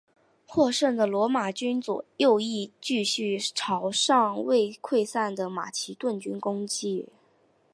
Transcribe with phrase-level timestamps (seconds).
[0.47, 1.79] 获胜的罗马军
[2.17, 7.07] 右翼继续朝尚未溃散的马其顿军攻去。